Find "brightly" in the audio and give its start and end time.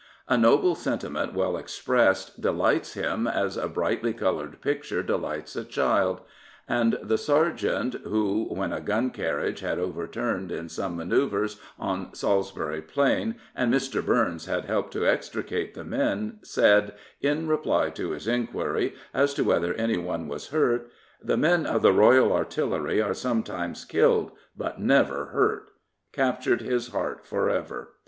3.69-4.13